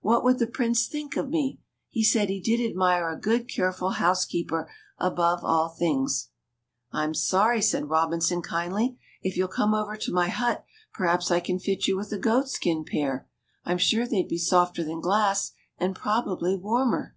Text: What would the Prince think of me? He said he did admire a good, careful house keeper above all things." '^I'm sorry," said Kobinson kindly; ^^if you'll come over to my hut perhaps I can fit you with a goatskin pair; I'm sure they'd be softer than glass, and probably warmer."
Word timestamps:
What 0.00 0.24
would 0.24 0.40
the 0.40 0.48
Prince 0.48 0.88
think 0.88 1.16
of 1.16 1.28
me? 1.30 1.60
He 1.90 2.02
said 2.02 2.28
he 2.28 2.40
did 2.40 2.60
admire 2.60 3.08
a 3.08 3.16
good, 3.20 3.48
careful 3.48 3.90
house 3.90 4.24
keeper 4.24 4.68
above 4.98 5.44
all 5.44 5.68
things." 5.68 6.30
'^I'm 6.92 7.14
sorry," 7.14 7.62
said 7.62 7.84
Kobinson 7.86 8.42
kindly; 8.42 8.98
^^if 9.24 9.36
you'll 9.36 9.46
come 9.46 9.74
over 9.74 9.94
to 9.96 10.12
my 10.12 10.28
hut 10.28 10.64
perhaps 10.92 11.30
I 11.30 11.38
can 11.38 11.60
fit 11.60 11.86
you 11.86 11.96
with 11.96 12.10
a 12.12 12.18
goatskin 12.18 12.84
pair; 12.84 13.28
I'm 13.64 13.78
sure 13.78 14.08
they'd 14.08 14.26
be 14.26 14.38
softer 14.38 14.82
than 14.82 14.98
glass, 15.00 15.52
and 15.78 15.94
probably 15.94 16.56
warmer." 16.56 17.14